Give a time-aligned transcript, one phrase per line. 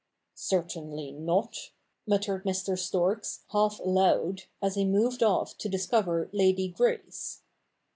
[0.49, 1.69] 'Certainly not,'
[2.07, 2.75] muttered Mr.
[2.75, 7.43] Storks, half aloud, as he moved off to discover Lady Grace.